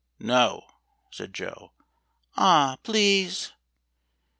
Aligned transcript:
"No," 0.17 0.65
said 1.11 1.31
Joe. 1.31 1.73
"Ah, 2.35 2.79
please!" 2.81 3.51